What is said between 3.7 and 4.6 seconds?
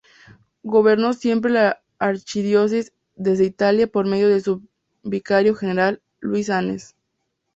por medio de